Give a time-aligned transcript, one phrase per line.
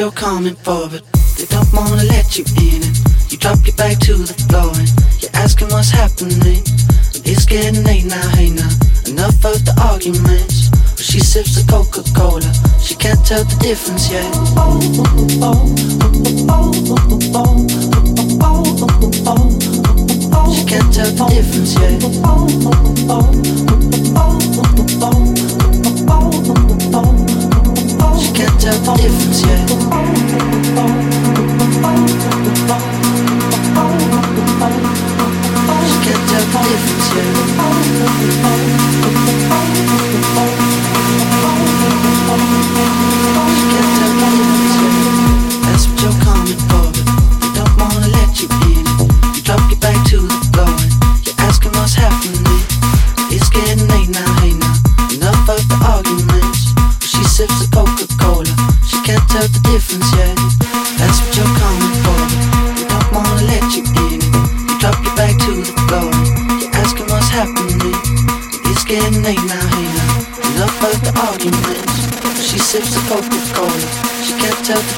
[0.00, 1.04] you're coming for, but
[1.36, 2.80] they don't wanna let you in.
[2.80, 2.96] it.
[3.30, 4.88] you drop your back to the floor and
[5.20, 6.40] you're asking what's happening.
[7.12, 8.72] And it's getting late now, hey now.
[9.04, 10.70] Enough of the arguments.
[10.96, 12.48] But she sips the Coca Cola,
[12.80, 14.39] she can't tell the difference yet.
[37.00, 37.39] to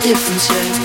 [0.01, 0.82] difference, yeah.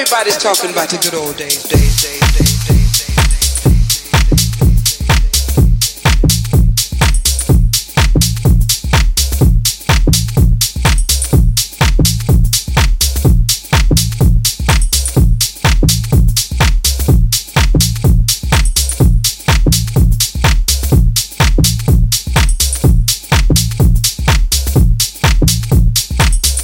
[0.00, 2.18] Everybody's talking about the good old days, days, days.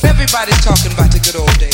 [0.04, 1.73] Everybody's talking about the good old days.